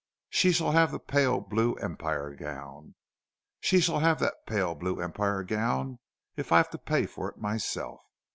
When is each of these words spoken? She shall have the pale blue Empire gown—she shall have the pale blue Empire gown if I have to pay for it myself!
She 0.31 0.51
shall 0.51 0.71
have 0.71 0.91
the 0.91 0.99
pale 0.99 1.39
blue 1.41 1.75
Empire 1.75 2.33
gown—she 2.33 3.79
shall 3.79 3.99
have 3.99 4.17
the 4.17 4.33
pale 4.47 4.73
blue 4.73 4.99
Empire 4.99 5.43
gown 5.43 5.99
if 6.35 6.51
I 6.51 6.57
have 6.57 6.71
to 6.71 6.79
pay 6.79 7.05
for 7.05 7.29
it 7.29 7.37
myself! 7.37 8.01